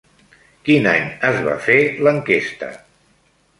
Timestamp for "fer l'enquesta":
1.67-2.75